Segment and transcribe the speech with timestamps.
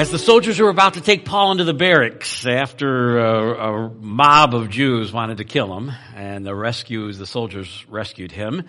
[0.00, 4.54] As the soldiers were about to take Paul into the barracks after a, a mob
[4.54, 8.64] of Jews wanted to kill him, and the rescues, the soldiers rescued him,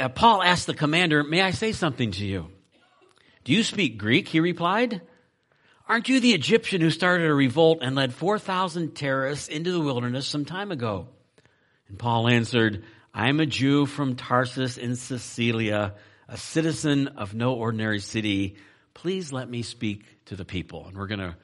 [0.00, 2.48] uh, Paul asked the commander, May I say something to you?
[3.44, 4.28] Do you speak Greek?
[4.28, 5.02] He replied.
[5.90, 10.26] Aren't you the Egyptian who started a revolt and led 4,000 terrorists into the wilderness
[10.26, 11.08] some time ago?
[11.90, 12.82] And Paul answered,
[13.12, 15.96] I am a Jew from Tarsus in Cilicia,
[16.30, 18.56] a citizen of no ordinary city.
[18.96, 20.86] Please let me speak to the people.
[20.86, 21.36] And we're going to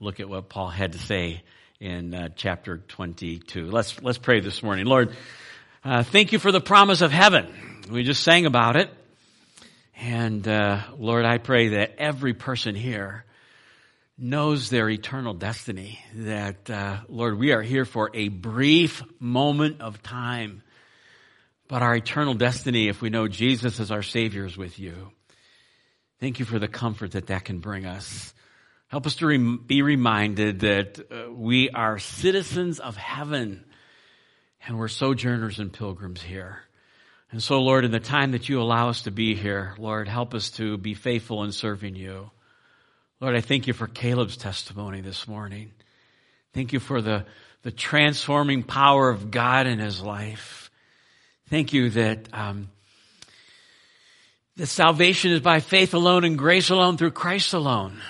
[0.00, 1.42] look at what Paul had to say
[1.78, 3.70] in uh, chapter 22.
[3.70, 4.86] Let's, let's pray this morning.
[4.86, 5.14] Lord,
[5.84, 7.52] uh, thank you for the promise of heaven.
[7.90, 8.88] We just sang about it.
[9.94, 13.26] And uh, Lord, I pray that every person here
[14.16, 16.00] knows their eternal destiny.
[16.14, 20.62] That, uh, Lord, we are here for a brief moment of time.
[21.68, 25.10] But our eternal destiny, if we know Jesus as our Savior, is with you.
[26.24, 28.32] Thank you for the comfort that that can bring us.
[28.88, 33.62] Help us to rem- be reminded that uh, we are citizens of heaven
[34.66, 36.60] and we're sojourners and pilgrims here.
[37.30, 40.32] And so, Lord, in the time that you allow us to be here, Lord, help
[40.32, 42.30] us to be faithful in serving you.
[43.20, 45.72] Lord, I thank you for Caleb's testimony this morning.
[46.54, 47.26] Thank you for the,
[47.64, 50.70] the transforming power of God in his life.
[51.50, 52.70] Thank you that um,
[54.56, 58.00] the salvation is by faith alone and grace alone through Christ alone.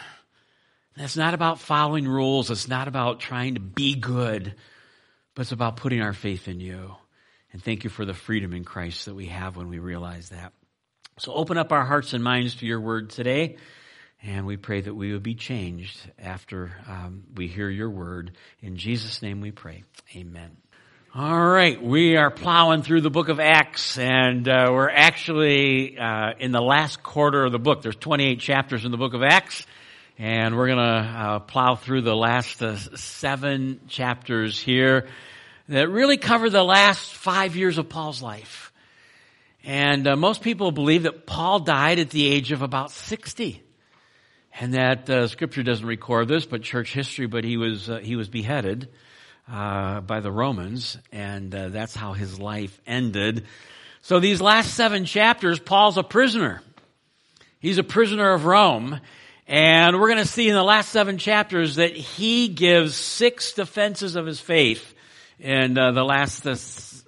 [0.97, 2.51] It's not about following rules.
[2.51, 4.55] It's not about trying to be good,
[5.35, 6.95] but it's about putting our faith in you.
[7.53, 10.53] And thank you for the freedom in Christ that we have when we realize that.
[11.19, 13.57] So open up our hearts and minds to your word today.
[14.23, 18.33] And we pray that we would be changed after um, we hear your word.
[18.61, 19.85] In Jesus' name we pray.
[20.17, 20.57] Amen.
[21.17, 26.33] All right, we are plowing through the book of Acts, and uh, we're actually uh,
[26.41, 27.83] in the last quarter of the book.
[27.83, 29.65] There's 28 chapters in the book of Acts,
[30.19, 35.07] and we're going to uh, plow through the last uh, seven chapters here
[35.69, 38.73] that really cover the last five years of Paul's life.
[39.63, 43.63] And uh, most people believe that Paul died at the age of about 60.
[44.59, 48.29] And that uh, scripture doesn't record this, but church history, but he was, he was
[48.29, 48.89] beheaded
[49.51, 53.45] uh, by the Romans, and uh, that's how his life ended.
[54.03, 56.63] So these last seven chapters, Paul's a prisoner.
[57.59, 59.01] He's a prisoner of Rome.
[59.47, 64.17] And we're going to see in the last seven chapters that he gives six defenses
[64.17, 64.95] of his faith
[65.41, 66.57] and uh, the last uh,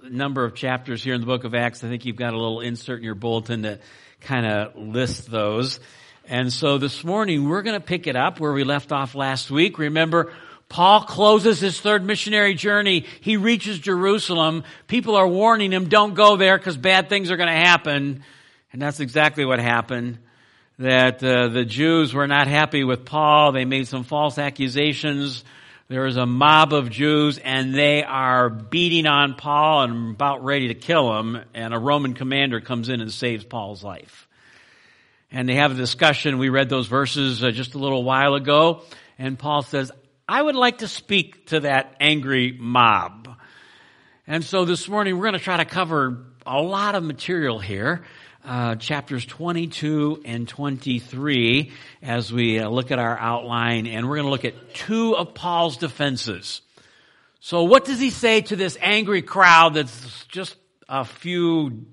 [0.09, 2.61] number of chapters here in the book of Acts, I think you've got a little
[2.61, 3.79] insert in your bulletin to
[4.21, 5.81] kind of list those.
[6.29, 9.51] And so this morning we're going to pick it up where we left off last
[9.51, 9.79] week.
[9.79, 10.33] Remember,
[10.69, 13.07] Paul closes his third missionary journey.
[13.21, 14.65] He reaches Jerusalem.
[14.89, 18.23] People are warning him, don't go there because bad things are going to happen.
[18.73, 20.19] And that's exactly what happened.
[20.79, 23.53] That uh, the Jews were not happy with Paul.
[23.53, 25.45] They made some false accusations
[25.89, 30.69] there is a mob of Jews and they are beating on Paul and about ready
[30.69, 34.27] to kill him and a Roman commander comes in and saves Paul's life.
[35.31, 36.39] And they have a discussion.
[36.39, 38.83] We read those verses uh, just a little while ago
[39.17, 39.93] and Paul says,
[40.29, 43.29] I would like to speak to that angry mob.
[44.27, 48.05] And so this morning we're going to try to cover a lot of material here
[48.45, 51.73] uh, chapters 22 and 23
[52.03, 55.35] as we uh, look at our outline, and we're going to look at two of
[55.35, 56.61] Paul's defenses.
[57.41, 60.57] So, what does he say to this angry crowd that's just
[60.89, 61.87] a few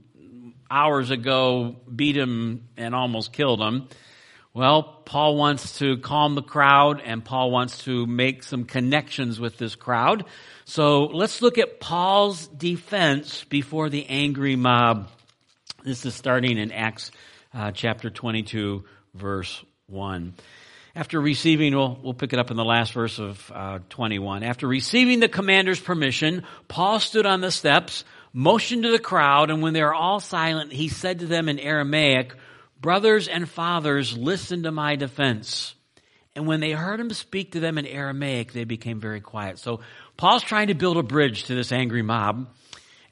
[0.69, 3.89] hours ago beat him and almost killed him?
[4.53, 9.57] Well, Paul wants to calm the crowd and Paul wants to make some connections with
[9.57, 10.25] this crowd.
[10.65, 15.09] So let's look at Paul's defense before the angry mob
[15.83, 17.11] this is starting in Acts
[17.53, 20.33] uh, chapter 22, verse 1.
[20.95, 24.43] After receiving, we'll, we'll pick it up in the last verse of uh, 21.
[24.43, 29.61] After receiving the commander's permission, Paul stood on the steps, motioned to the crowd, and
[29.61, 32.33] when they were all silent, he said to them in Aramaic,
[32.83, 35.73] Brothers and fathers, listen to my defense.
[36.35, 39.57] And when they heard him speak to them in Aramaic, they became very quiet.
[39.57, 39.79] So
[40.17, 42.49] Paul's trying to build a bridge to this angry mob.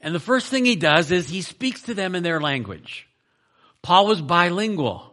[0.02, 3.08] And the first thing he does is he speaks to them in their language.
[3.80, 5.10] Paul was bilingual.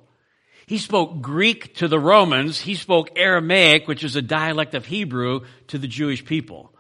[0.68, 2.60] He spoke Greek to the Romans.
[2.60, 6.76] He spoke Aramaic, which is a dialect of Hebrew, to the Jewish people.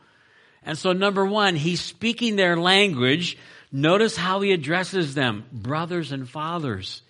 [0.64, 3.38] And so number one, he's speaking their language.
[3.72, 7.04] Notice how he addresses them, brothers and fathers.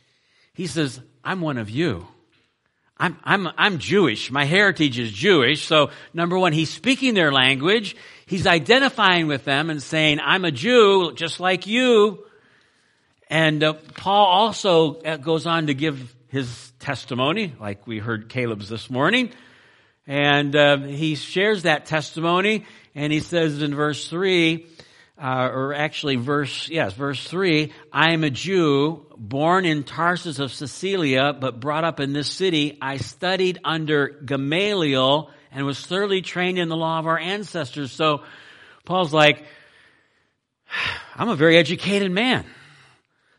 [0.59, 2.05] He says, I'm one of you.
[2.97, 4.29] I'm, I'm, I'm Jewish.
[4.29, 5.65] My heritage is Jewish.
[5.65, 7.95] So number one, he's speaking their language.
[8.25, 12.25] He's identifying with them and saying, I'm a Jew just like you.
[13.29, 18.67] And uh, Paul also uh, goes on to give his testimony, like we heard Caleb's
[18.67, 19.31] this morning.
[20.07, 22.65] And uh, he shares that testimony,
[22.95, 24.67] and he says in verse 3,
[25.21, 30.53] uh, or actually verse, yes, verse 3, I am a Jew, born in Tarsus of
[30.53, 32.77] Cilicia, but brought up in this city.
[32.81, 37.91] I studied under Gamaliel and was thoroughly trained in the law of our ancestors.
[37.91, 38.23] So
[38.85, 39.43] Paul's like,
[41.15, 42.45] I'm a very educated man.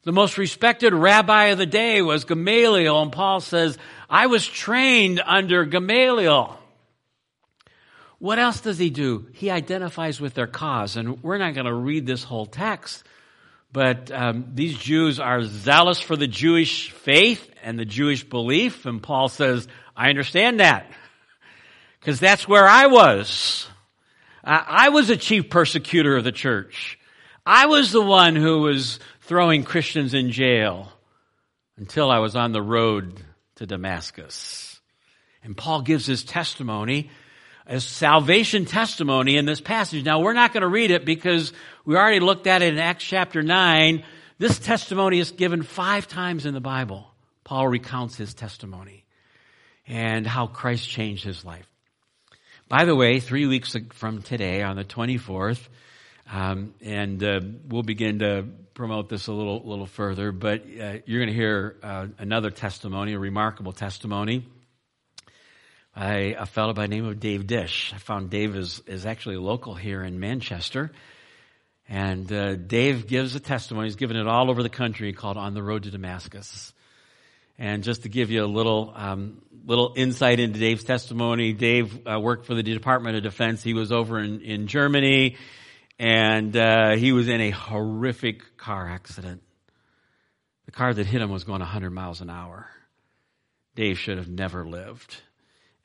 [0.03, 3.79] The most respected rabbi of the day was Gamaliel, and Paul says,
[4.09, 6.60] I was trained under Gamaliel.
[8.21, 9.27] What else does he do?
[9.33, 10.97] He identifies with their cause.
[10.97, 13.03] And we're not going to read this whole text,
[13.73, 18.85] but um, these Jews are zealous for the Jewish faith and the Jewish belief.
[18.85, 20.87] And Paul says, I understand that
[21.99, 23.67] because that's where I was.
[24.45, 26.99] I was a chief persecutor of the church.
[27.45, 30.93] I was the one who was throwing Christians in jail
[31.77, 33.21] until I was on the road
[33.57, 34.81] to Damascus.
[35.43, 37.11] And Paul gives his testimony
[37.71, 40.05] as salvation testimony in this passage.
[40.05, 41.53] Now we're not going to read it because
[41.85, 44.03] we already looked at it in Acts chapter 9.
[44.39, 47.07] This testimony is given five times in the Bible.
[47.45, 49.05] Paul recounts his testimony
[49.87, 51.65] and how Christ changed his life.
[52.69, 55.61] By the way, three weeks from today on the 24th,
[56.33, 61.21] um, and uh, we'll begin to promote this a little, little further, but uh, you're
[61.21, 64.45] going to hear uh, another testimony, a remarkable testimony
[65.95, 67.93] by a fellow by the name of Dave Dish.
[67.95, 70.93] I found Dave is, is actually local here in Manchester.
[71.89, 73.89] And uh, Dave gives a testimony.
[73.89, 76.73] He's given it all over the country called On the Road to Damascus.
[77.59, 82.19] And just to give you a little, um, little insight into Dave's testimony, Dave uh,
[82.21, 83.63] worked for the Department of Defense.
[83.63, 85.37] He was over in, in Germany
[86.01, 89.43] and uh, he was in a horrific car accident.
[90.65, 92.67] The car that hit him was going 100 miles an hour.
[93.75, 95.21] Dave should have never lived.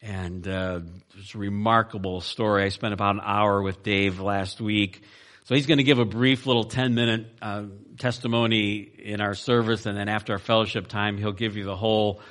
[0.06, 0.82] And uh,
[1.18, 2.64] it's a remarkable story.
[2.64, 5.02] I spent about an hour with Dave last week.
[5.46, 7.64] So he's going to give a brief little 10 minute uh,
[7.98, 9.88] testimony in our service.
[9.88, 12.22] And then after our fellowship time, he'll give you the whole,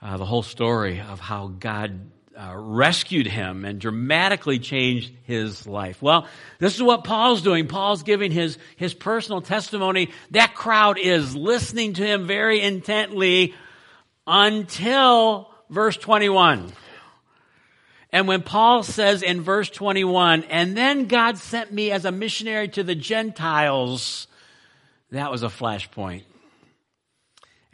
[0.00, 2.00] uh, the whole story of how God
[2.34, 6.00] uh, rescued him and dramatically changed his life.
[6.00, 6.26] Well,
[6.60, 7.68] this is what Paul's doing.
[7.68, 10.08] Paul's giving his, his personal testimony.
[10.30, 13.52] That crowd is listening to him very intently
[14.26, 16.72] until verse 21.
[18.12, 22.68] And when Paul says in verse 21, and then God sent me as a missionary
[22.68, 24.26] to the Gentiles,
[25.10, 26.24] that was a flashpoint.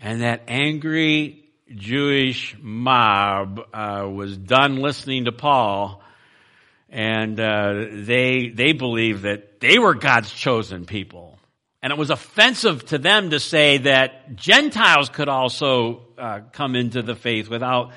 [0.00, 1.44] And that angry
[1.74, 6.02] Jewish mob uh, was done listening to Paul,
[6.88, 11.38] and uh, they they believed that they were God's chosen people,
[11.82, 17.02] and it was offensive to them to say that Gentiles could also uh, come into
[17.02, 17.90] the faith without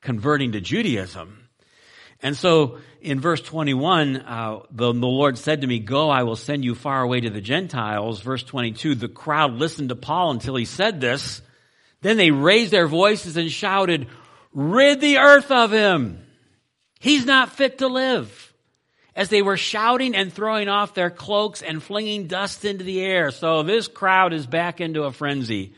[0.00, 1.43] converting to Judaism.
[2.24, 6.36] And so in verse 21, uh, the, the Lord said to me, Go, I will
[6.36, 8.22] send you far away to the Gentiles.
[8.22, 11.42] Verse 22, the crowd listened to Paul until he said this.
[12.00, 14.08] Then they raised their voices and shouted,
[14.54, 16.24] Rid the earth of him.
[16.98, 18.54] He's not fit to live.
[19.14, 23.32] As they were shouting and throwing off their cloaks and flinging dust into the air.
[23.32, 25.74] So this crowd is back into a frenzy.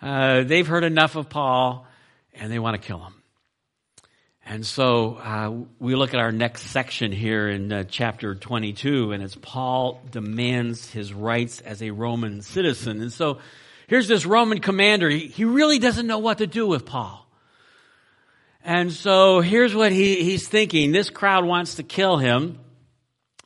[0.00, 1.86] Uh, they've heard enough of Paul
[2.32, 3.19] and they want to kill him.
[4.50, 9.22] And so uh, we look at our next section here in uh, chapter 22, and
[9.22, 13.00] it's Paul demands his rights as a Roman citizen.
[13.00, 13.38] And so
[13.86, 15.08] here's this Roman commander.
[15.08, 17.24] He, he really doesn't know what to do with Paul.
[18.64, 20.90] And so here's what he, he's thinking.
[20.90, 22.58] This crowd wants to kill him.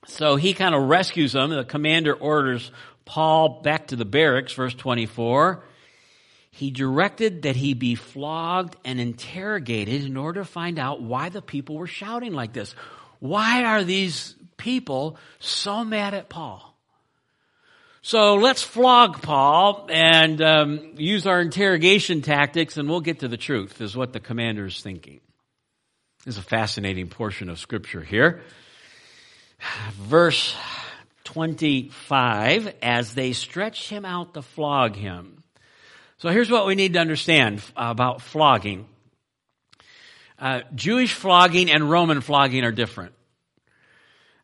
[0.06, 1.50] So he kind of rescues them.
[1.50, 2.73] The commander orders
[3.04, 5.64] Paul back to the barracks, verse 24
[6.54, 11.42] he directed that he be flogged and interrogated in order to find out why the
[11.42, 12.76] people were shouting like this.
[13.18, 16.78] Why are these people so mad at Paul?
[18.02, 23.37] So let's flog Paul and um, use our interrogation tactics, and we'll get to the
[23.37, 25.20] truth, is what the commander is thinking.
[26.25, 28.42] Is a fascinating portion of scripture here.
[29.94, 30.54] Verse
[31.25, 35.44] 25 As they stretched him out to flog him,
[36.25, 38.87] so here's what we need to understand about flogging.
[40.38, 43.12] Uh, Jewish flogging and Roman flogging are different.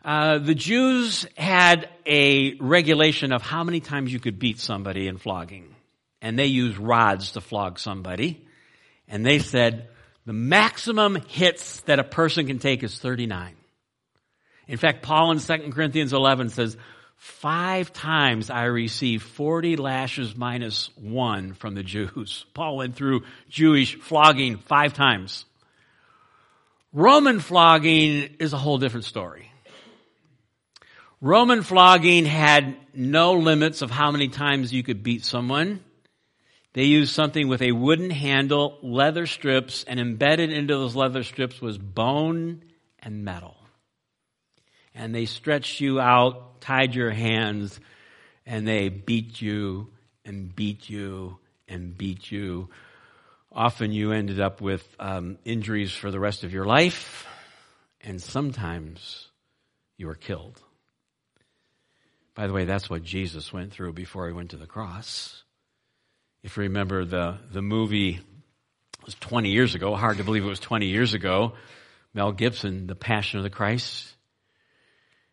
[0.05, 5.17] Uh, the Jews had a regulation of how many times you could beat somebody in
[5.17, 5.75] flogging.
[6.21, 8.47] And they used rods to flog somebody.
[9.09, 9.89] And they said
[10.27, 13.57] the maximum hits that a person can take is 39.
[14.69, 16.77] In fact, Paul in 2 Corinthians 11 says,
[17.21, 22.47] Five times I received 40 lashes minus one from the Jews.
[22.55, 25.45] Paul went through Jewish flogging five times.
[26.95, 29.53] Roman flogging is a whole different story.
[31.21, 35.85] Roman flogging had no limits of how many times you could beat someone.
[36.73, 41.61] They used something with a wooden handle, leather strips, and embedded into those leather strips
[41.61, 42.63] was bone
[43.03, 43.61] and metal
[44.95, 47.79] and they stretched you out, tied your hands,
[48.47, 49.89] and they beat you
[50.25, 51.39] and beat you
[51.69, 52.69] and beat you.
[53.53, 57.27] Often you ended up with um, injuries for the rest of your life,
[58.01, 59.29] and sometimes
[59.97, 60.61] you were killed.
[62.35, 65.43] By the way, that's what Jesus went through before he went to the cross.
[66.43, 68.21] If you remember the, the movie,
[69.05, 71.55] was 20 years ago, hard to believe it was 20 years ago,
[72.15, 74.15] Mel Gibson, The Passion of the Christ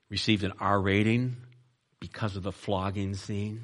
[0.10, 1.38] received an R rating
[2.00, 3.64] because of the flogging scene.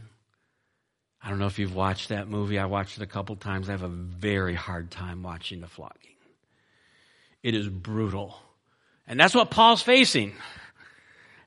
[1.22, 2.60] I don't know if you've watched that movie.
[2.60, 3.70] I watched it a couple times.
[3.70, 6.16] I have a very hard time watching the flogging.
[7.42, 8.38] It is brutal.
[9.08, 10.34] And that's what Paul's facing.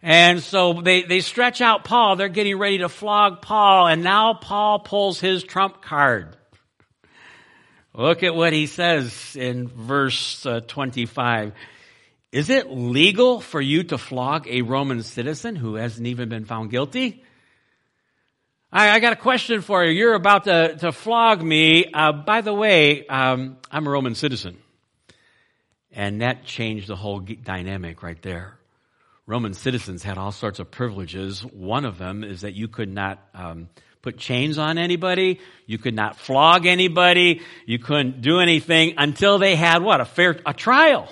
[0.02, 2.16] And so they, they stretch out Paul.
[2.16, 3.86] They're getting ready to flog Paul.
[3.88, 6.36] And now Paul pulls his trump card.
[7.92, 11.52] Look at what he says in verse uh, 25.
[12.32, 16.70] Is it legal for you to flog a Roman citizen who hasn't even been found
[16.70, 17.22] guilty?
[18.72, 19.92] I, I got a question for you.
[19.92, 21.86] You're about to, to flog me.
[21.92, 24.58] Uh, by the way, um, I'm a Roman citizen.
[25.92, 28.58] And that changed the whole dynamic right there.
[29.24, 31.40] Roman citizens had all sorts of privileges.
[31.40, 33.68] One of them is that you could not um,
[34.02, 35.40] put chains on anybody.
[35.66, 37.40] You could not flog anybody.
[37.64, 40.00] You couldn't do anything until they had what?
[40.00, 41.08] A fair, a trial.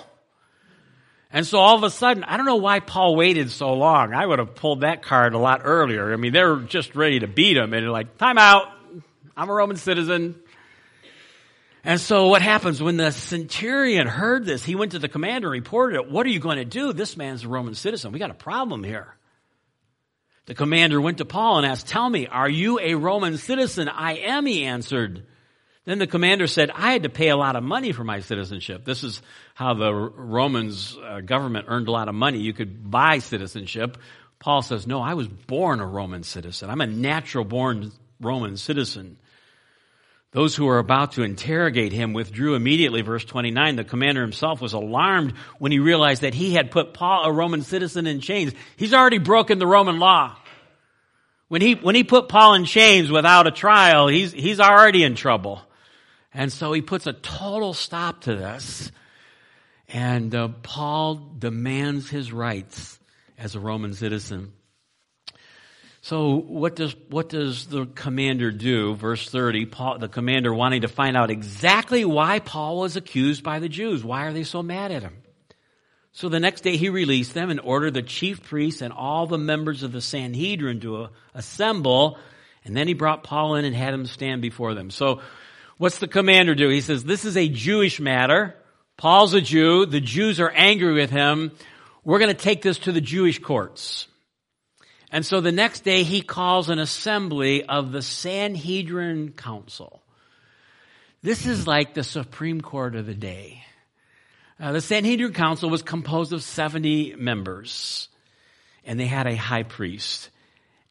[1.31, 4.13] And so all of a sudden, I don't know why Paul waited so long.
[4.13, 6.13] I would have pulled that card a lot earlier.
[6.13, 8.67] I mean, they're just ready to beat him and like, time out.
[9.35, 10.35] I'm a Roman citizen.
[11.83, 14.63] And so what happens when the centurion heard this?
[14.63, 16.09] He went to the commander and reported it.
[16.09, 16.93] What are you going to do?
[16.93, 18.11] This man's a Roman citizen.
[18.11, 19.15] We got a problem here.
[20.47, 23.89] The commander went to Paul and asked, tell me, are you a Roman citizen?
[23.89, 25.25] I am, he answered.
[25.85, 28.85] Then the commander said, I had to pay a lot of money for my citizenship.
[28.85, 29.21] This is
[29.53, 32.39] how the Romans uh, government earned a lot of money.
[32.39, 33.97] You could buy citizenship.
[34.39, 36.71] Paul says, no, I was born a Roman citizen.
[36.71, 39.17] I'm a natural born Roman citizen.
[40.31, 43.01] Those who were about to interrogate him withdrew immediately.
[43.01, 47.25] Verse 29, the commander himself was alarmed when he realized that he had put Paul,
[47.25, 48.53] a Roman citizen, in chains.
[48.75, 50.35] He's already broken the Roman law.
[51.47, 55.15] When he, when he put Paul in chains without a trial, he's, he's already in
[55.15, 55.61] trouble.
[56.35, 58.91] And so he puts a total stop to this.
[59.87, 62.99] And uh, Paul demands his rights
[63.37, 64.51] as a Roman citizen.
[66.01, 68.95] So what does what does the commander do?
[68.95, 73.59] Verse 30, Paul, the commander wanting to find out exactly why Paul was accused by
[73.59, 74.03] the Jews.
[74.03, 75.17] Why are they so mad at him?
[76.11, 79.37] So the next day he released them and ordered the chief priests and all the
[79.37, 82.19] members of the Sanhedrin to assemble.
[82.65, 84.91] And then he brought Paul in and had him stand before them.
[84.91, 85.21] So
[85.77, 86.69] What's the commander do?
[86.69, 88.55] He says, this is a Jewish matter.
[88.97, 89.85] Paul's a Jew.
[89.85, 91.51] The Jews are angry with him.
[92.03, 94.07] We're going to take this to the Jewish courts.
[95.11, 100.01] And so the next day he calls an assembly of the Sanhedrin Council.
[101.21, 103.63] This is like the Supreme Court of the day.
[104.59, 108.07] Uh, the Sanhedrin Council was composed of 70 members,
[108.85, 110.29] and they had a high priest.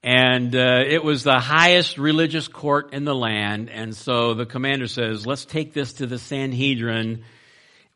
[0.04, 3.70] And uh, it was the highest religious court in the land.
[3.70, 7.24] And so the commander says, let's take this to the Sanhedrin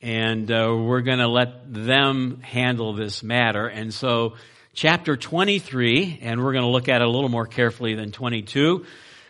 [0.00, 3.66] and uh, we're going to let them handle this matter.
[3.66, 4.36] And so
[4.72, 8.86] chapter 23, and we're going to look at it a little more carefully than 22.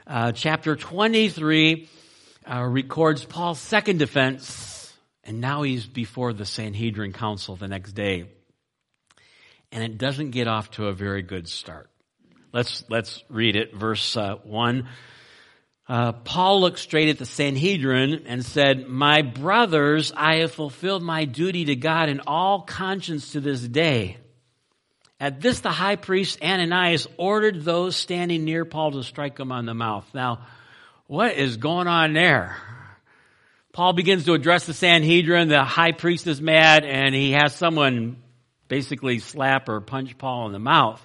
[0.06, 1.88] Uh, chapter 23
[2.46, 4.94] uh, records Paul's second defense,
[5.24, 8.26] and now he's before the Sanhedrin council the next day.
[9.72, 11.90] And it doesn't get off to a very good start.
[12.52, 13.74] Let's, let's read it.
[13.74, 14.88] Verse uh, 1.
[15.88, 21.24] Uh, Paul looked straight at the Sanhedrin and said, My brothers, I have fulfilled my
[21.24, 24.18] duty to God in all conscience to this day.
[25.20, 29.66] At this, the high priest Ananias ordered those standing near Paul to strike him on
[29.66, 30.06] the mouth.
[30.14, 30.46] Now,
[31.06, 32.56] what is going on there?
[33.72, 35.48] Paul begins to address the Sanhedrin.
[35.48, 38.22] The high priest is mad and he has someone
[38.68, 41.04] basically slap or punch Paul in the mouth.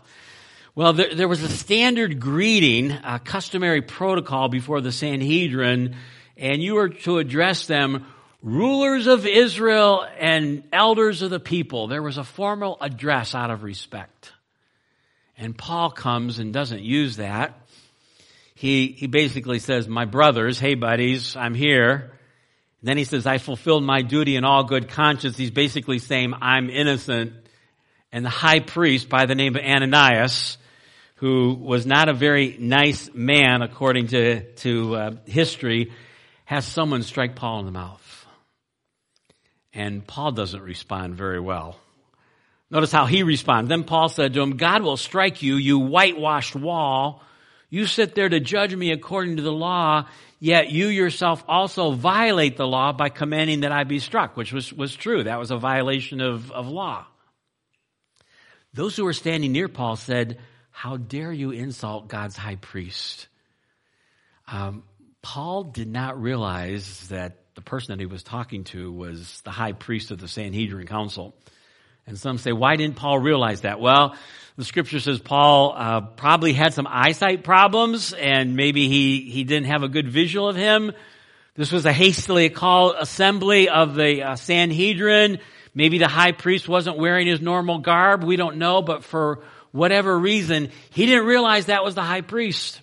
[0.75, 5.95] Well, there, there, was a standard greeting, a customary protocol before the Sanhedrin,
[6.35, 8.07] and you were to address them
[8.41, 11.85] rulers of Israel and elders of the people.
[11.85, 14.31] There was a formal address out of respect.
[15.37, 17.55] And Paul comes and doesn't use that.
[18.55, 22.13] He, he basically says, my brothers, hey buddies, I'm here.
[22.81, 25.37] And then he says, I fulfilled my duty in all good conscience.
[25.37, 27.33] He's basically saying, I'm innocent.
[28.11, 30.57] And the high priest by the name of Ananias,
[31.23, 35.89] who was not a very nice man according to, to uh, history,
[36.43, 38.25] has someone strike Paul in the mouth.
[39.71, 41.79] And Paul doesn't respond very well.
[42.69, 43.69] Notice how he responds.
[43.69, 47.23] Then Paul said to him, God will strike you, you whitewashed wall.
[47.69, 50.07] You sit there to judge me according to the law,
[50.41, 54.73] yet you yourself also violate the law by commanding that I be struck, which was,
[54.73, 55.23] was true.
[55.23, 57.05] That was a violation of, of law.
[58.73, 60.39] Those who were standing near Paul said,
[60.73, 63.27] How dare you insult God's high priest?
[64.51, 64.83] Um,
[65.21, 69.73] Paul did not realize that the person that he was talking to was the high
[69.73, 71.35] priest of the Sanhedrin Council.
[72.07, 73.79] And some say, why didn't Paul realize that?
[73.79, 74.15] Well,
[74.57, 79.67] the scripture says Paul uh, probably had some eyesight problems and maybe he, he didn't
[79.67, 80.91] have a good visual of him.
[81.55, 85.37] This was a hastily called assembly of the uh, Sanhedrin.
[85.75, 88.23] Maybe the high priest wasn't wearing his normal garb.
[88.23, 92.79] We don't know, but for whatever reason, he didn't realize that was the high priest.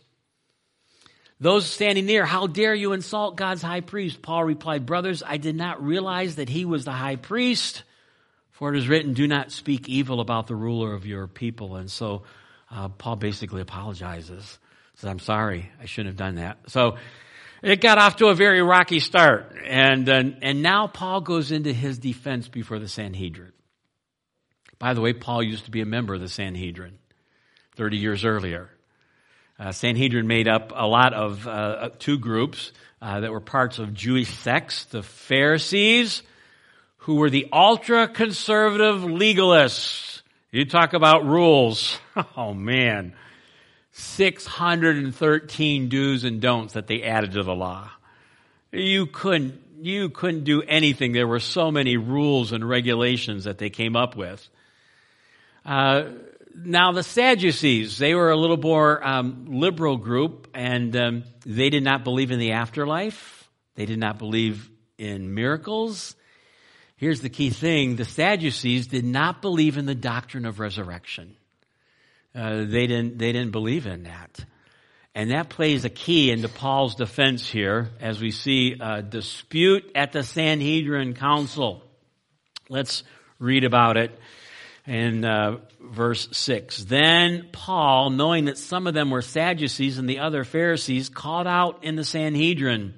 [1.40, 4.20] Those standing near, how dare you insult God's high priest?
[4.20, 7.84] Paul replied, brothers, I did not realize that he was the high priest.
[8.50, 11.76] For it is written, do not speak evil about the ruler of your people.
[11.76, 12.24] And so
[12.70, 14.58] uh, Paul basically apologizes.
[14.96, 16.58] Says, I'm sorry, I shouldn't have done that.
[16.66, 16.98] So
[17.62, 19.56] it got off to a very rocky start.
[19.64, 23.52] And, uh, and now Paul goes into his defense before the Sanhedrin.
[24.80, 26.98] By the way, Paul used to be a member of the Sanhedrin
[27.76, 28.68] 30 years earlier.
[29.58, 33.94] Uh, Sanhedrin made up a lot of uh, two groups uh, that were parts of
[33.94, 36.22] Jewish sects, the Pharisees
[37.00, 40.22] who were the ultra conservative legalists.
[40.50, 41.98] You talk about rules.
[42.36, 43.14] Oh man.
[43.92, 47.90] 613 do's and don'ts that they added to the law.
[48.72, 51.12] You couldn't, you couldn't do anything.
[51.12, 54.46] There were so many rules and regulations that they came up with.
[55.64, 56.04] Uh,
[56.54, 61.82] now the Sadducees, they were a little more um, liberal group, and um, they did
[61.82, 63.48] not believe in the afterlife.
[63.74, 66.14] They did not believe in miracles.
[66.96, 71.36] Here's the key thing the Sadducees did not believe in the doctrine of resurrection.
[72.34, 74.44] Uh, they, didn't, they didn't believe in that.
[75.14, 80.12] And that plays a key into Paul's defense here as we see a dispute at
[80.12, 81.82] the Sanhedrin Council.
[82.68, 83.02] Let's
[83.40, 84.16] read about it
[84.90, 86.84] in uh, verse 6.
[86.84, 91.84] Then Paul, knowing that some of them were Sadducees and the other Pharisees, called out
[91.84, 92.94] in the Sanhedrin,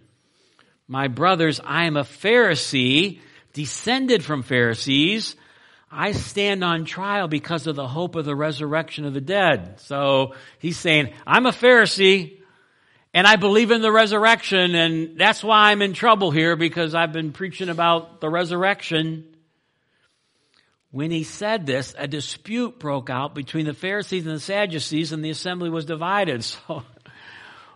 [0.88, 3.20] My brothers, I am a Pharisee
[3.52, 5.36] descended from Pharisees,
[5.90, 9.78] I stand on trial because of the hope of the resurrection of the dead.
[9.80, 12.38] So he's saying, I'm a Pharisee
[13.12, 17.12] and I believe in the resurrection and that's why I'm in trouble here because I've
[17.12, 19.31] been preaching about the resurrection.
[20.92, 25.24] When he said this, a dispute broke out between the Pharisees and the Sadducees and
[25.24, 26.46] the assembly was divided.
[26.68, 26.84] So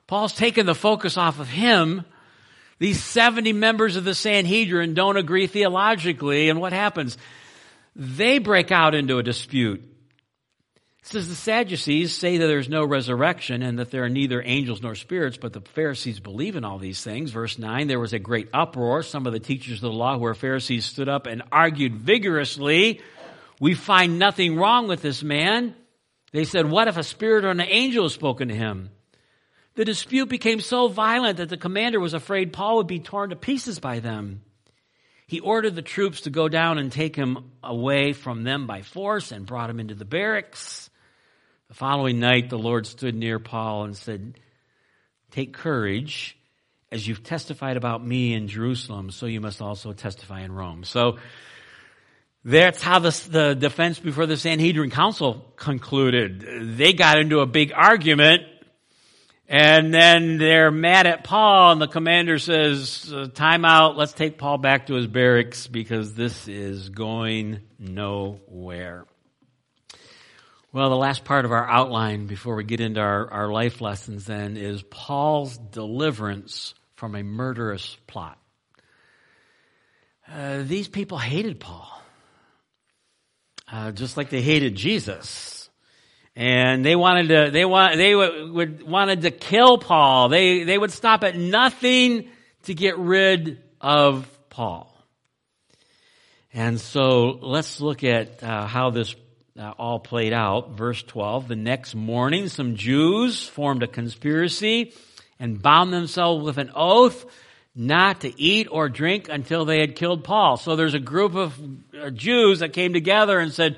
[0.07, 2.05] Paul's taken the focus off of him
[2.79, 7.17] these 70 members of the Sanhedrin don't agree theologically, and what happens?
[7.95, 9.83] They break out into a dispute.
[11.09, 14.97] Says the Sadducees say that there's no resurrection and that there are neither angels nor
[14.97, 17.31] spirits, but the Pharisees believe in all these things.
[17.31, 19.05] Verse 9, there was a great uproar.
[19.05, 23.01] Some of the teachers of the law who were Pharisees stood up and argued vigorously.
[23.61, 25.77] We find nothing wrong with this man.
[26.33, 28.91] They said, what if a spirit or an angel has spoken to him?
[29.77, 33.37] The dispute became so violent that the commander was afraid Paul would be torn to
[33.37, 34.43] pieces by them.
[35.29, 39.31] He ordered the troops to go down and take him away from them by force
[39.31, 40.91] and brought him into the barracks.
[41.69, 44.39] The following night, the Lord stood near Paul and said,
[45.31, 46.37] Take courage.
[46.93, 50.85] As you've testified about me in Jerusalem, so you must also testify in Rome.
[50.85, 51.19] So,
[52.45, 56.77] that's how the, the defense before the Sanhedrin Council concluded.
[56.77, 58.43] They got into a big argument
[59.49, 64.39] and then they're mad at Paul, and the commander says, uh, Time out, let's take
[64.39, 69.05] Paul back to his barracks because this is going nowhere.
[70.77, 74.27] Well, the last part of our outline before we get into our, our life lessons
[74.27, 78.39] then is Paul's deliverance from a murderous plot.
[80.31, 81.89] Uh, these people hated Paul,
[83.73, 85.71] uh, just like they hated Jesus
[86.37, 90.29] and they wanted to they want they would, would, wanted to kill Paul.
[90.29, 92.29] They they would stop at nothing
[92.65, 94.95] to get rid of Paul.
[96.53, 99.15] And so let's look at uh, how this
[99.59, 100.73] all played out.
[100.73, 104.93] Verse 12, the next morning some Jews formed a conspiracy
[105.39, 107.25] and bound themselves with an oath
[107.75, 110.57] not to eat or drink until they had killed Paul.
[110.57, 111.59] So there's a group of
[111.99, 113.77] uh, Jews that came together and said,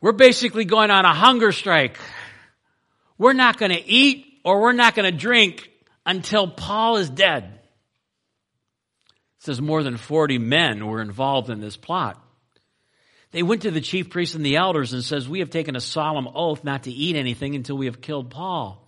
[0.00, 1.98] we're basically going on a hunger strike.
[3.18, 5.70] We're not going to eat or we're not going to drink
[6.04, 7.44] until Paul is dead.
[7.44, 12.22] It says more than 40 men were involved in this plot.
[13.32, 15.80] They went to the chief priests and the elders and says, we have taken a
[15.80, 18.78] solemn oath not to eat anything until we have killed Paul.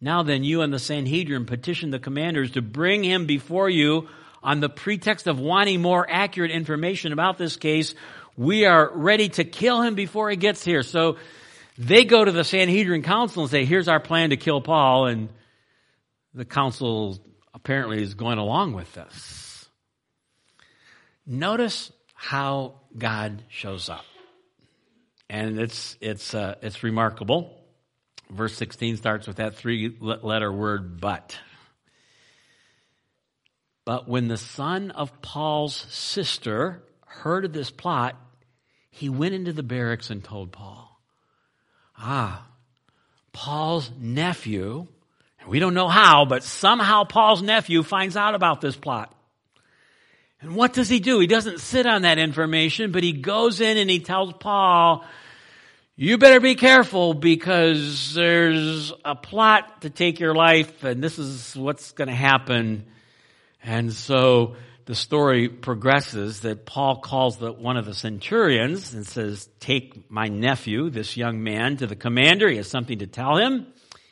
[0.00, 4.08] Now then, you and the Sanhedrin petition the commanders to bring him before you
[4.42, 7.94] on the pretext of wanting more accurate information about this case.
[8.36, 10.82] We are ready to kill him before he gets here.
[10.82, 11.16] So
[11.78, 15.06] they go to the Sanhedrin council and say, here's our plan to kill Paul.
[15.06, 15.28] And
[16.34, 17.18] the council
[17.54, 19.66] apparently is going along with this.
[21.26, 24.04] Notice how God shows up.
[25.28, 27.50] And it's, it's, uh, it's remarkable.
[28.30, 31.38] Verse 16 starts with that three letter word, but.
[33.84, 38.16] But when the son of Paul's sister heard of this plot,
[38.90, 41.00] he went into the barracks and told Paul.
[41.98, 42.46] Ah,
[43.32, 44.86] Paul's nephew,
[45.40, 49.12] and we don't know how, but somehow Paul's nephew finds out about this plot.
[50.44, 51.20] And what does he do?
[51.20, 55.02] He doesn't sit on that information, but he goes in and he tells Paul,
[55.96, 61.56] you better be careful because there's a plot to take your life and this is
[61.56, 62.84] what's going to happen.
[63.62, 69.48] And so the story progresses that Paul calls the, one of the centurions and says,
[69.60, 72.50] take my nephew, this young man, to the commander.
[72.50, 73.66] He has something to tell him.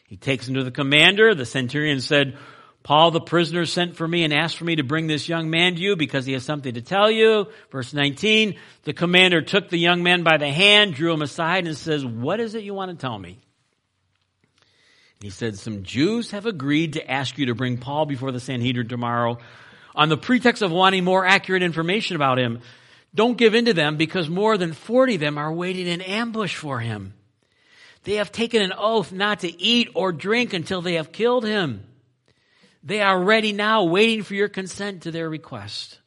[0.06, 1.34] He takes him to the commander.
[1.34, 2.38] The centurion said,
[2.82, 5.76] Paul the prisoner sent for me and asked for me to bring this young man
[5.76, 7.46] to you because he has something to tell you.
[7.70, 11.76] Verse 19, the commander took the young man by the hand, drew him aside and
[11.76, 13.38] says, what is it you want to tell me?
[15.20, 18.88] He said, some Jews have agreed to ask you to bring Paul before the Sanhedrin
[18.88, 19.38] tomorrow
[19.94, 22.60] on the pretext of wanting more accurate information about him.
[23.14, 26.56] Don't give in to them because more than 40 of them are waiting in ambush
[26.56, 27.14] for him.
[28.02, 31.84] They have taken an oath not to eat or drink until they have killed him.
[32.82, 36.00] They are ready now, waiting for your consent to their request.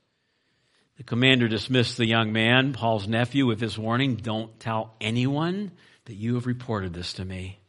[0.98, 5.72] The commander dismissed the young man, Paul's nephew, with this warning Don't tell anyone
[6.06, 7.60] that you have reported this to me.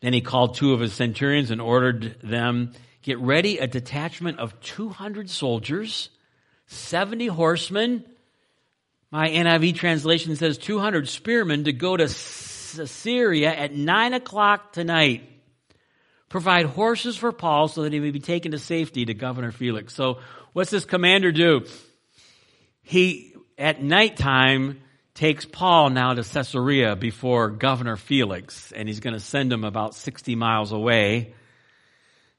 [0.00, 2.72] Then he called two of his centurions and ordered them
[3.02, 6.10] get ready a detachment of 200 soldiers,
[6.66, 8.04] 70 horsemen.
[9.12, 15.35] My NIV translation says 200 spearmen to go to Caesarea at 9 o'clock tonight
[16.28, 19.94] provide horses for Paul so that he may be taken to safety to Governor Felix.
[19.94, 20.18] So
[20.52, 21.66] what's this commander do?
[22.82, 24.80] He, at nighttime,
[25.14, 29.94] takes Paul now to Caesarea before Governor Felix, and he's going to send him about
[29.94, 31.34] 60 miles away.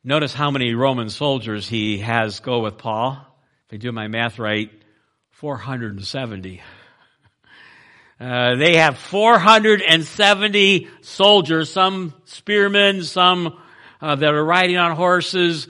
[0.04, 3.18] Notice how many Roman soldiers he has go with Paul.
[3.68, 4.72] If I do my math right,
[5.32, 6.62] 470.
[8.20, 13.60] Uh, they have 470 soldiers, some spearmen, some
[14.02, 15.68] uh, that are riding on horses.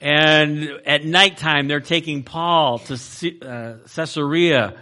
[0.00, 2.94] And at nighttime, they're taking Paul to
[3.42, 4.76] uh, Caesarea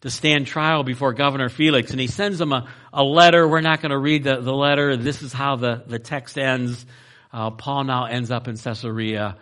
[0.00, 1.90] to stand trial before Governor Felix.
[1.90, 3.46] And he sends them a, a letter.
[3.48, 4.96] We're not going to read the, the letter.
[4.96, 6.84] This is how the, the text ends.
[7.32, 9.36] Uh, Paul now ends up in Caesarea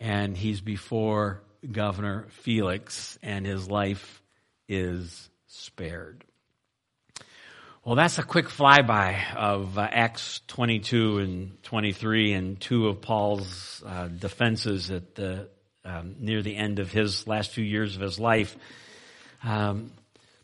[0.00, 4.22] and he's before Governor Felix and his life
[4.68, 6.24] is spared.
[7.90, 13.82] Well, that's a quick flyby of uh, Acts 22 and 23 and two of Paul's
[13.84, 15.48] uh, defenses at the
[15.84, 18.56] um, near the end of his last few years of his life.
[19.42, 19.90] Um,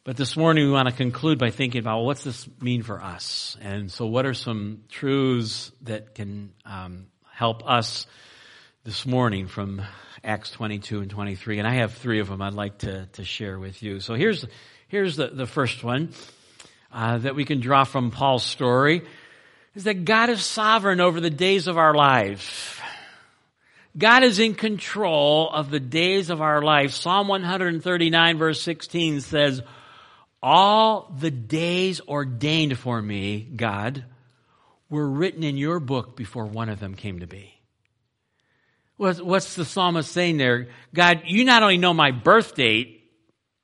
[0.03, 3.57] but this morning we want to conclude by thinking about what's this mean for us,
[3.61, 8.09] and so what are some truths that can um, help us
[8.83, 9.83] this morning from
[10.25, 11.61] Acts 22 and 23.
[11.61, 14.01] And I have three of them I'd like to to share with you.
[14.01, 14.45] So here's
[14.89, 16.13] here's the the first one
[16.97, 19.03] uh, that we can draw from Paul's story
[19.75, 22.75] is that God is sovereign over the days of our lives.
[23.99, 26.93] God is in control of the days of our life.
[26.93, 29.61] Psalm 139 verse 16 says,
[30.43, 34.05] all the days ordained for me, God,
[34.89, 37.53] were written in your book before one of them came to be.
[38.97, 40.69] What's the psalmist saying there?
[40.95, 43.03] God, you not only know my birth date,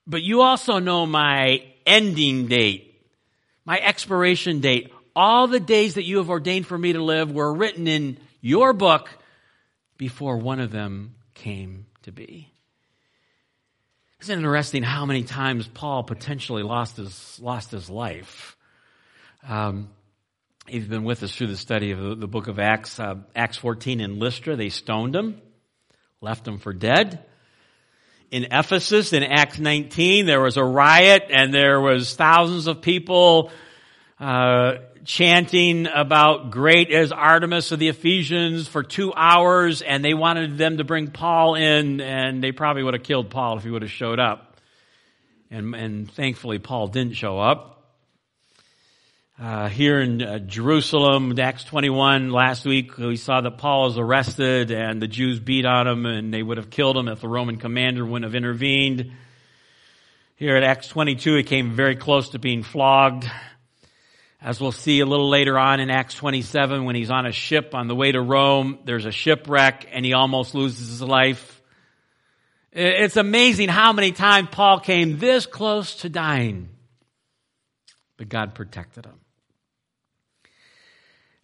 [0.05, 2.92] but you also know my ending date
[3.65, 7.53] my expiration date, all the days that you have ordained for me to live were
[7.53, 9.09] written in your book
[9.97, 12.49] before one of them came to be.
[14.21, 18.55] Isn't it interesting how many times Paul potentially lost his, lost his life?
[19.47, 19.89] Um,
[20.67, 23.57] you've been with us through the study of the, the book of Acts, uh, Acts
[23.57, 25.41] 14 in Lystra, they stoned him,
[26.21, 27.25] left him for dead.
[28.33, 33.51] In Ephesus, in Acts 19, there was a riot and there was thousands of people
[34.19, 40.57] uh, chanting about great as Artemis of the Ephesians for two hours, and they wanted
[40.57, 43.83] them to bring Paul in, and they probably would have killed Paul if he would
[43.83, 44.57] have showed up.
[45.51, 47.72] And, and thankfully, Paul didn't show up.
[49.43, 54.71] Uh, here in uh, Jerusalem, Acts 21, last week, we saw that Paul was arrested
[54.71, 57.57] and the Jews beat on him and they would have killed him if the Roman
[57.57, 59.11] commander wouldn't have intervened.
[60.37, 63.29] Here at Acts 22, he came very close to being flogged.
[64.41, 67.75] As we'll see a little later on in Acts 27, when he's on a ship
[67.75, 71.61] on the way to Rome, there's a shipwreck and he almost loses his life.
[72.71, 76.69] It's amazing how many times Paul came this close to dying,
[78.15, 79.19] but God protected him.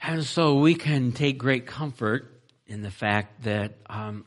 [0.02, 4.26] And so we can take great comfort in the fact that um,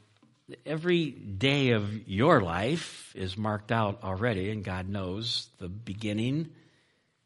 [0.66, 6.50] every day of your life is marked out already, and God knows the beginning,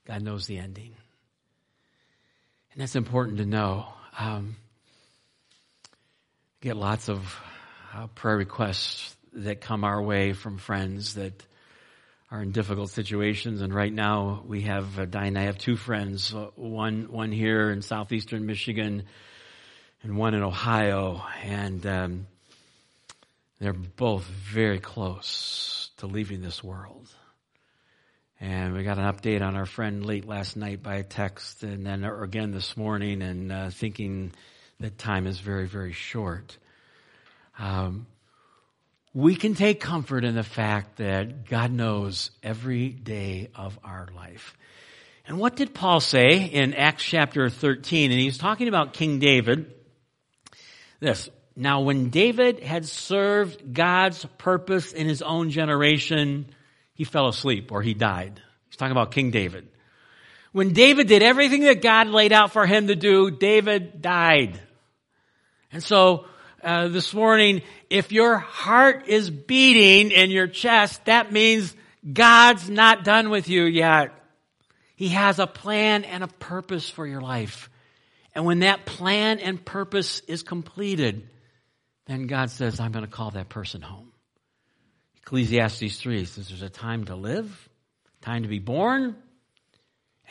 [0.05, 0.95] God knows the ending.
[2.73, 3.87] And that's important to know.
[4.19, 4.57] Um,
[6.61, 7.41] get lots of
[7.95, 11.45] uh, prayer requests that come our way from friends that
[12.31, 13.61] are in difficult situations.
[13.61, 17.71] And right now we have, uh, Diane I have two friends, uh, one, one here
[17.71, 19.05] in southeastern Michigan
[20.03, 21.23] and one in Ohio.
[21.45, 22.27] And, um,
[23.59, 27.09] they're both very close to leaving this world.
[28.39, 32.05] And we got an update on our friend late last night by text and then
[32.05, 34.33] again this morning and uh, thinking
[34.81, 36.59] that time is very, very short.
[37.59, 38.07] Um,
[39.17, 44.55] we can take comfort in the fact that God knows every day of our life.
[45.27, 48.13] And what did Paul say in Acts chapter 13?
[48.13, 49.73] And he's talking about King David.
[51.01, 51.31] This.
[51.57, 56.51] Now, when David had served God's purpose in his own generation,
[56.93, 58.43] he fell asleep or he died.
[58.69, 59.67] He's talking about King David.
[60.53, 64.61] When David did everything that God laid out for him to do, David died.
[65.73, 66.27] And so
[66.67, 71.75] uh, this morning, if your heart is beating in your chest, that means
[72.13, 74.13] God's not done with you yet.
[74.97, 77.71] He has a plan and a purpose for your life.
[78.35, 81.29] And when that plan and purpose is completed,
[82.07, 84.13] then God says, I'm going to call that person home.
[85.19, 87.69] Ecclesiastes 3 says there's a time to live,
[88.23, 89.15] time to be born,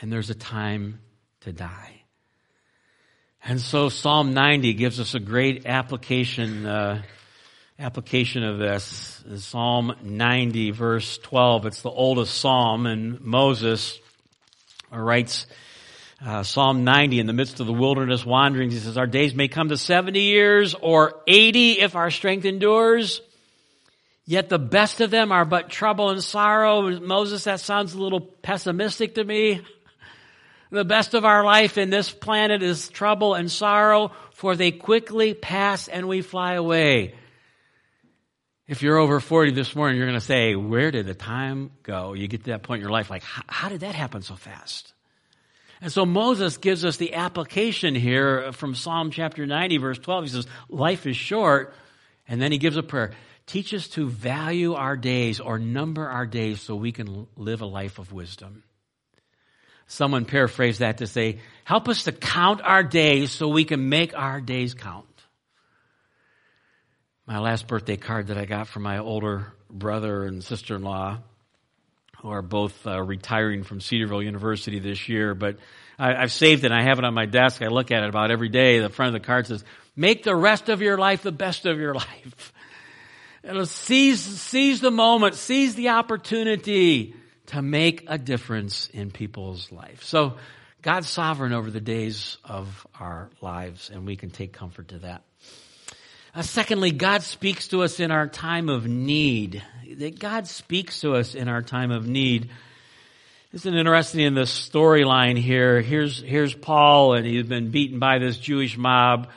[0.02, 1.00] and there's a time
[1.42, 2.05] to die.
[3.48, 7.04] And so Psalm 90 gives us a great application, uh,
[7.78, 9.24] application of this.
[9.36, 11.68] Psalm 90 verse 12.
[11.68, 14.00] It's the oldest psalm and Moses
[14.92, 15.46] writes,
[16.26, 18.74] uh, Psalm 90 in the midst of the wilderness wanderings.
[18.74, 23.22] He says, our days may come to 70 years or 80 if our strength endures.
[24.26, 27.00] Yet the best of them are but trouble and sorrow.
[27.00, 29.62] Moses, that sounds a little pessimistic to me.
[30.76, 35.34] The best of our life in this planet is trouble and sorrow, for they quickly
[35.34, 37.16] pass and we fly away.
[38.68, 42.12] If you're over 40 this morning, you're going to say, where did the time go?
[42.12, 44.94] You get to that point in your life, like, how did that happen so fast?
[45.80, 50.24] And so Moses gives us the application here from Psalm chapter 90, verse 12.
[50.26, 51.74] He says, life is short.
[52.28, 53.14] And then he gives a prayer.
[53.46, 57.66] Teach us to value our days or number our days so we can live a
[57.66, 58.64] life of wisdom.
[59.88, 64.18] Someone paraphrased that to say, help us to count our days so we can make
[64.18, 65.06] our days count.
[67.28, 71.20] My last birthday card that I got from my older brother and sister-in-law,
[72.22, 75.58] who are both uh, retiring from Cedarville University this year, but
[76.00, 77.62] I, I've saved it and I have it on my desk.
[77.62, 78.80] I look at it about every day.
[78.80, 79.64] The front of the card says,
[79.96, 82.54] make the rest of your life the best of your life.
[83.66, 87.14] Seize, seize the moment, seize the opportunity
[87.48, 90.04] to make a difference in people's life.
[90.04, 90.38] So
[90.82, 95.24] God's sovereign over the days of our lives, and we can take comfort to that.
[96.34, 99.64] Uh, secondly, God speaks to us in our time of need.
[99.98, 102.50] That God speaks to us in our time of need.
[103.54, 105.82] Isn't interesting in the storyline here?
[105.82, 109.30] Here's, here's Paul, and he's been beaten by this Jewish mob.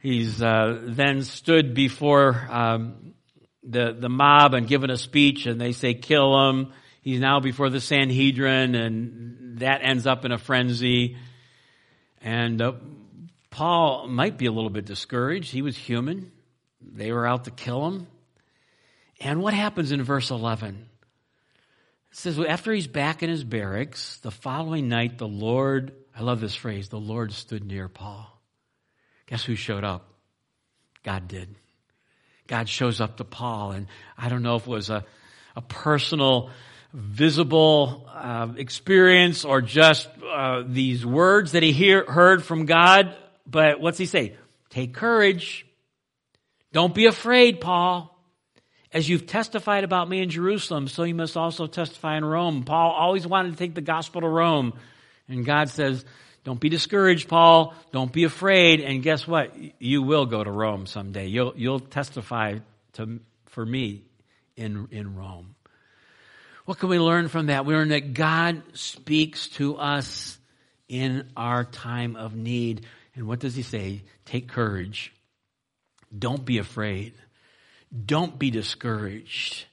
[0.00, 3.14] He's uh, then stood before um,
[3.62, 6.72] the the mob and given a speech, and they say kill him.
[7.04, 11.18] He's now before the Sanhedrin, and that ends up in a frenzy.
[12.22, 12.72] And uh,
[13.50, 15.52] Paul might be a little bit discouraged.
[15.52, 16.32] He was human.
[16.80, 18.06] They were out to kill him.
[19.20, 20.88] And what happens in verse 11?
[22.10, 26.40] It says, after he's back in his barracks, the following night, the Lord, I love
[26.40, 28.26] this phrase, the Lord stood near Paul.
[29.26, 30.08] Guess who showed up?
[31.02, 31.54] God did.
[32.46, 35.04] God shows up to Paul, and I don't know if it was a,
[35.54, 36.48] a personal,
[36.94, 43.80] visible uh, experience or just uh, these words that he hear, heard from God, but
[43.80, 44.36] what's he say?
[44.70, 45.66] Take courage.
[46.72, 48.10] Don't be afraid, Paul.
[48.92, 52.62] As you've testified about me in Jerusalem, so you must also testify in Rome.
[52.62, 54.72] Paul always wanted to take the gospel to Rome.
[55.28, 56.04] And God says,
[56.44, 57.74] don't be discouraged, Paul.
[57.90, 58.80] Don't be afraid.
[58.80, 59.52] And guess what?
[59.80, 61.26] You will go to Rome someday.
[61.26, 62.58] You'll, you'll testify
[62.92, 64.04] to, for me
[64.56, 65.53] in, in Rome.
[66.64, 67.66] What can we learn from that?
[67.66, 70.38] We learn that God speaks to us
[70.88, 72.86] in our time of need.
[73.14, 74.02] And what does he say?
[74.24, 75.12] Take courage.
[76.16, 77.12] Don't be afraid.
[78.06, 79.66] Don't be discouraged.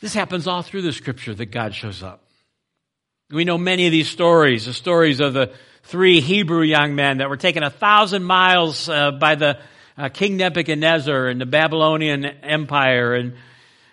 [0.00, 2.24] This happens all through the scripture that God shows up.
[3.30, 5.52] We know many of these stories, the stories of the
[5.84, 9.58] three Hebrew young men that were taken a thousand miles uh, by the
[9.96, 13.34] uh, King Nebuchadnezzar and the Babylonian Empire, and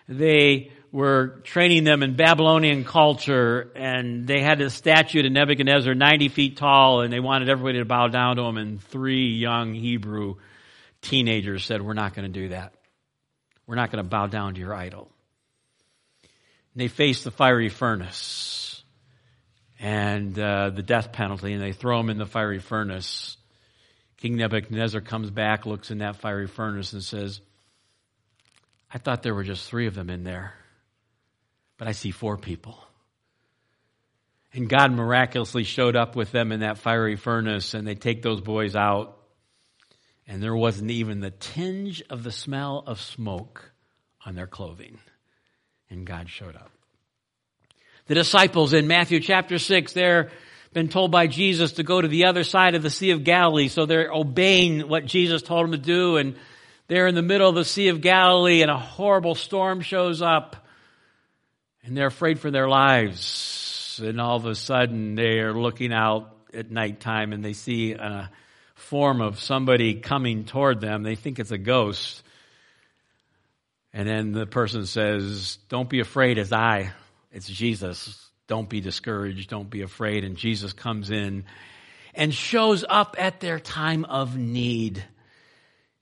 [0.07, 6.29] they were training them in Babylonian culture, and they had a statue to Nebuchadnezzar 90
[6.29, 10.35] feet tall, and they wanted everybody to bow down to him, and three young Hebrew
[11.01, 12.73] teenagers said, We're not going to do that.
[13.67, 15.11] We're not going to bow down to your idol.
[16.73, 18.83] And they faced the fiery furnace
[19.79, 23.37] and uh, the death penalty, and they throw them in the fiery furnace.
[24.17, 27.39] King Nebuchadnezzar comes back, looks in that fiery furnace, and says,
[28.91, 30.53] I thought there were just three of them in there,
[31.79, 32.77] but I see four people.
[34.53, 38.41] And God miraculously showed up with them in that fiery furnace, and they take those
[38.41, 39.19] boys out
[40.29, 43.71] and there wasn't even the tinge of the smell of smoke
[44.23, 44.99] on their clothing.
[45.89, 46.69] And God showed up.
[48.05, 50.29] The disciples in Matthew chapter 6, they're
[50.71, 53.69] been told by Jesus to go to the other side of the Sea of Galilee,
[53.69, 56.35] so they're obeying what Jesus told them to do, and
[56.87, 60.67] they're in the middle of the Sea of Galilee, and a horrible storm shows up,
[61.83, 63.99] and they're afraid for their lives.
[64.03, 68.29] And all of a sudden, they're looking out at nighttime, and they see a
[68.75, 71.03] form of somebody coming toward them.
[71.03, 72.23] They think it's a ghost.
[73.93, 76.91] And then the person says, Don't be afraid, as I.
[77.31, 78.29] It's Jesus.
[78.47, 79.49] Don't be discouraged.
[79.49, 80.23] Don't be afraid.
[80.23, 81.45] And Jesus comes in
[82.15, 85.03] and shows up at their time of need.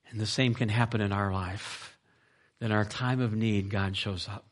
[0.09, 1.97] And the same can happen in our life.
[2.61, 4.46] In our time of need, God shows up.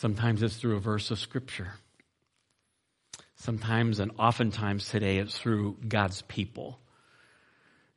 [0.00, 1.74] Sometimes it's through a verse of Scripture.
[3.34, 6.80] Sometimes and oftentimes today it's through God's people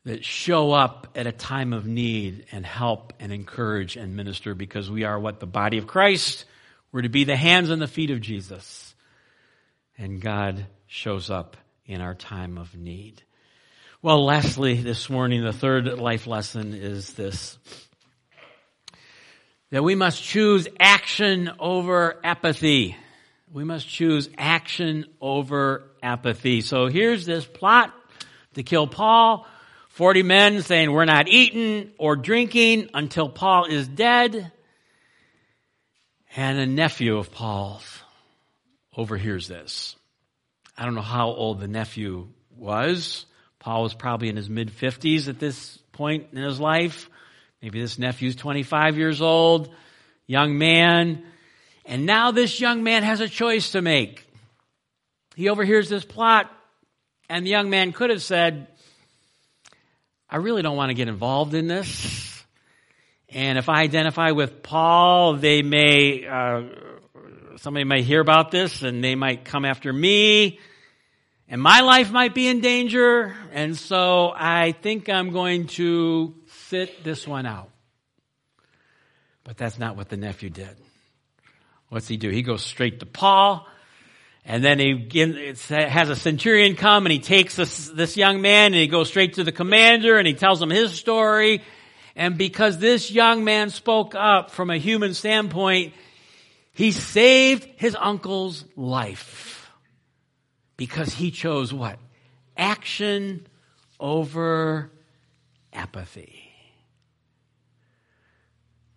[0.03, 4.91] that show up at a time of need and help and encourage and minister because
[4.91, 6.43] we are what the body of Christ.
[6.91, 8.93] We're to be the hands and the feet of Jesus.
[9.97, 13.23] And God shows up in our time of need.
[14.01, 17.57] Well, lastly, this morning, the third life lesson is this.
[19.73, 22.95] That we must choose action over apathy.
[23.51, 26.61] We must choose action over apathy.
[26.61, 27.91] So here's this plot
[28.53, 29.47] to kill Paul.
[29.87, 34.51] 40 men saying, We're not eating or drinking until Paul is dead.
[36.35, 37.99] And a nephew of Paul's
[38.95, 39.95] overhears this.
[40.77, 43.25] I don't know how old the nephew was.
[43.57, 47.09] Paul was probably in his mid 50s at this point in his life.
[47.63, 49.73] Maybe this nephew's 25 years old,
[50.27, 51.23] young man.
[51.85, 54.27] And now this young man has a choice to make.
[55.37, 56.51] He overhears this plot,
[57.29, 58.67] and the young man could have said,
[60.29, 62.43] I really don't want to get involved in this.
[63.29, 66.63] And if I identify with Paul, they may, uh,
[67.55, 70.59] somebody may hear about this and they might come after me
[71.53, 73.35] and my life might be in danger.
[73.51, 76.33] And so I think I'm going to
[76.73, 77.69] sit this one out.
[79.43, 80.75] But that's not what the nephew did.
[81.89, 82.29] What's he do?
[82.29, 83.67] He goes straight to Paul
[84.43, 85.07] and then he
[85.69, 89.35] has a centurion come and he takes this, this young man and he goes straight
[89.35, 91.61] to the commander and he tells him his story.
[92.15, 95.93] And because this young man spoke up from a human standpoint,
[96.71, 99.71] he saved his uncle's life.
[100.75, 101.99] Because he chose what?
[102.57, 103.45] Action
[103.99, 104.91] over
[105.71, 106.42] apathy.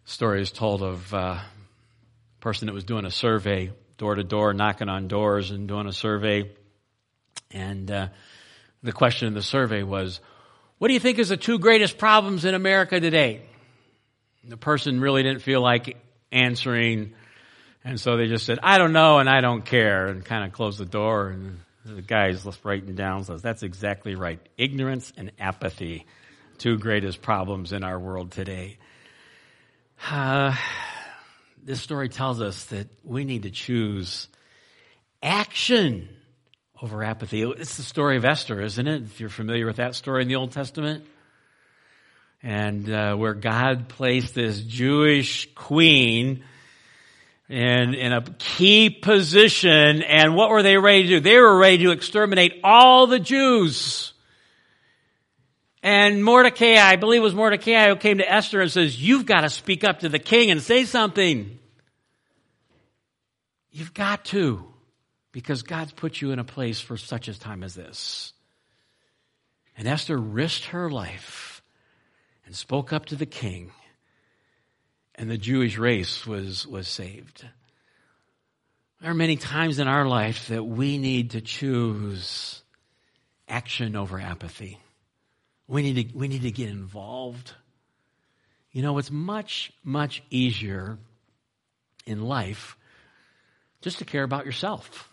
[0.08, 1.42] Story is told of a
[2.38, 5.92] person that was doing a survey door to door, knocking on doors and doing a
[5.92, 6.48] survey.
[7.50, 8.08] And uh,
[8.84, 10.20] the question in the survey was,
[10.78, 13.42] what do you think is the two greatest problems in America today?
[14.44, 15.96] The person really didn't feel like
[16.30, 17.12] answering.
[17.82, 20.52] And so they just said, I don't know and I don't care and kind of
[20.52, 21.30] closed the door.
[21.30, 24.38] And the guy's writing down says, that's exactly right.
[24.56, 26.06] Ignorance and apathy,
[26.58, 28.78] two greatest problems in our world today.
[30.10, 30.54] Uh,
[31.62, 34.28] this story tells us that we need to choose
[35.22, 36.08] action
[36.80, 37.42] over apathy.
[37.42, 39.02] It's the story of Esther, isn't it?
[39.02, 41.04] If you're familiar with that story in the Old Testament.
[42.42, 46.44] And uh, where God placed this Jewish queen
[47.48, 50.02] in, in a key position.
[50.02, 51.20] And what were they ready to do?
[51.20, 54.12] They were ready to exterminate all the Jews.
[55.86, 59.42] And Mordecai, I believe it was Mordecai who came to Esther and says, You've got
[59.42, 61.60] to speak up to the king and say something.
[63.70, 64.66] You've got to,
[65.30, 68.32] because God's put you in a place for such a time as this.
[69.78, 71.62] And Esther risked her life
[72.46, 73.70] and spoke up to the king,
[75.14, 77.46] and the Jewish race was, was saved.
[79.00, 82.60] There are many times in our life that we need to choose
[83.46, 84.80] action over apathy.
[85.68, 87.52] We need to, we need to get involved.
[88.72, 90.98] You know, it's much, much easier
[92.06, 92.76] in life
[93.80, 95.08] just to care about yourself.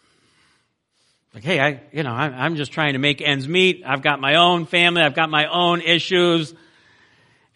[1.34, 3.84] Like, hey, I, you know, I, am just trying to make ends meet.
[3.86, 5.02] I've got my own family.
[5.02, 6.54] I've got my own issues.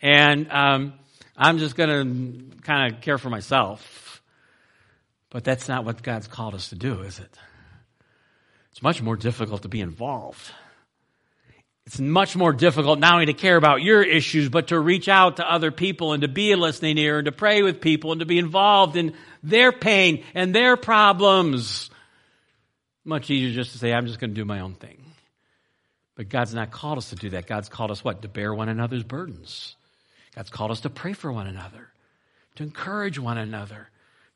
[0.01, 0.93] And, um,
[1.37, 1.89] I'm just going
[2.51, 4.23] to kind of care for myself.
[5.29, 7.37] But that's not what God's called us to do, is it?
[8.71, 10.51] It's much more difficult to be involved.
[11.87, 15.37] It's much more difficult not only to care about your issues, but to reach out
[15.37, 18.19] to other people and to be a listening ear and to pray with people and
[18.19, 21.89] to be involved in their pain and their problems.
[23.05, 25.01] Much easier just to say, I'm just going to do my own thing.
[26.15, 27.47] But God's not called us to do that.
[27.47, 28.21] God's called us what?
[28.23, 29.77] To bear one another's burdens.
[30.35, 31.87] God's called us to pray for one another,
[32.55, 33.87] to encourage one another,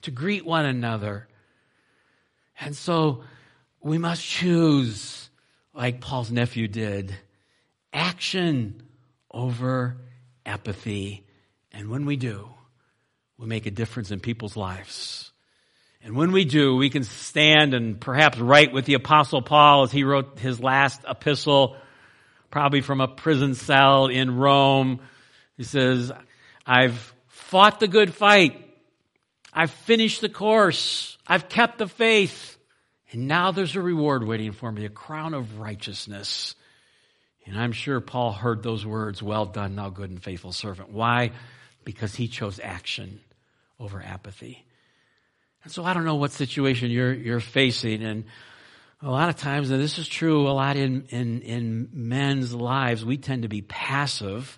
[0.04, 1.28] to greet one another.
[2.62, 3.26] And so
[3.82, 5.30] we must choose,
[5.74, 7.14] like Paul's nephew did,
[7.94, 8.82] action
[9.30, 9.98] over
[10.46, 11.26] apathy.
[11.72, 12.50] And when we do,
[13.38, 15.32] we make a difference in people's lives.
[16.04, 19.92] And when we do, we can stand and perhaps write with the apostle Paul as
[19.92, 21.76] he wrote his last epistle,
[22.50, 25.00] probably from a prison cell in Rome.
[25.58, 26.12] He says,
[26.66, 28.68] I've fought the good fight.
[29.54, 31.18] I've finished the course.
[31.28, 32.58] I've kept the faith.
[33.12, 36.56] And now there's a reward waiting for me, a crown of righteousness
[37.52, 40.90] and I'm sure Paul heard those words, well done, thou good and faithful servant.
[40.90, 41.32] Why?
[41.84, 43.20] Because he chose action
[43.78, 44.66] over apathy.
[45.66, 48.04] And so I don't know what situation you're, you're facing.
[48.04, 48.24] And
[49.02, 53.04] a lot of times, and this is true a lot in, in, in men's lives,
[53.04, 54.58] we tend to be passive.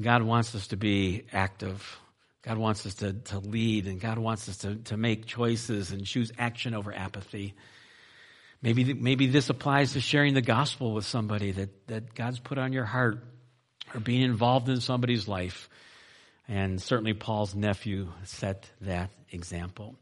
[0.00, 1.98] God wants us to be active.
[2.40, 6.06] God wants us to, to lead, and God wants us to, to make choices and
[6.06, 7.52] choose action over apathy.
[8.62, 12.72] Maybe, maybe this applies to sharing the gospel with somebody that, that God's put on
[12.72, 13.24] your heart
[13.94, 15.70] or being involved in somebody's life.
[16.46, 19.96] And certainly Paul's nephew set that example.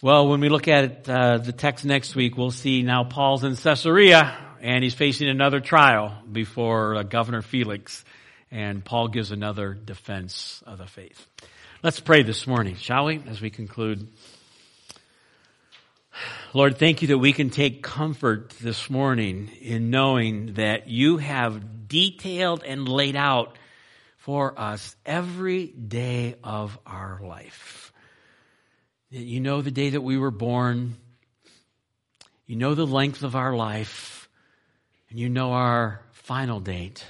[0.00, 3.56] Well, when we look at uh, the text next week, we'll see now Paul's in
[3.56, 8.04] Caesarea and he's facing another trial before uh, Governor Felix.
[8.50, 11.26] And Paul gives another defense of the faith.
[11.82, 14.08] Let's pray this morning, shall we, as we conclude.
[16.54, 21.88] Lord, thank you that we can take comfort this morning in knowing that you have
[21.88, 23.58] detailed and laid out
[24.16, 27.92] for us every day of our life.
[29.10, 30.96] You know the day that we were born.
[32.46, 34.28] You know the length of our life.
[35.10, 37.04] And you know our final date.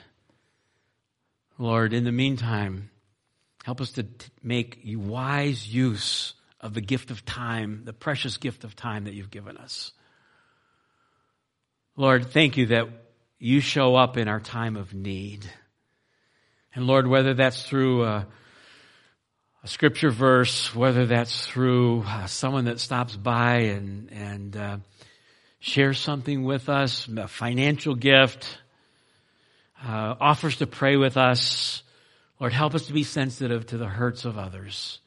[1.59, 2.91] Lord, in the meantime,
[3.65, 4.07] help us to
[4.43, 9.31] make wise use of the gift of time, the precious gift of time that you've
[9.31, 9.93] given us.
[11.97, 12.89] Lord, thank you that
[13.39, 15.51] you show up in our time of need.
[16.75, 18.27] And Lord, whether that's through a,
[19.63, 24.77] a scripture verse, whether that's through uh, someone that stops by and, and uh,
[25.59, 28.59] shares something with us, a financial gift,
[29.83, 31.83] uh, offers to pray with us,
[32.41, 34.99] Lord, help us to be sensitive to the hurts of others.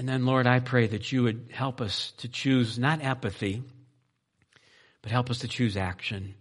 [0.00, 3.62] And then, Lord, I pray that you would help us to choose not apathy,
[5.02, 6.36] but help us to choose action.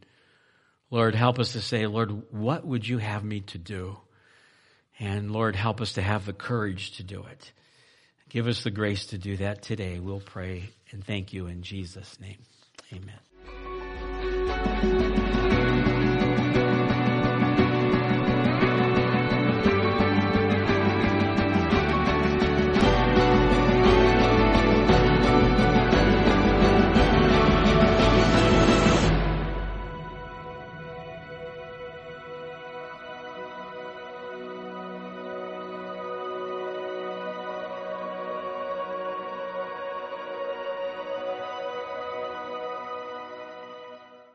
[0.90, 3.98] Lord, help us to say, Lord, what would you have me to do?
[4.98, 7.52] And Lord, help us to have the courage to do it.
[8.30, 10.00] Give us the grace to do that today.
[10.00, 12.40] We'll pray and thank you in Jesus' name.
[12.94, 13.29] Amen.